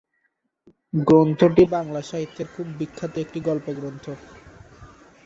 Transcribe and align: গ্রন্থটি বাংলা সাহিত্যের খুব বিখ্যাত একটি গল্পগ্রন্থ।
গ্রন্থটি 0.93 1.63
বাংলা 1.75 2.01
সাহিত্যের 2.01 2.47
খুব 2.55 2.67
বিখ্যাত 2.79 3.13
একটি 3.17 3.39
গল্পগ্রন্থ। 3.41 4.05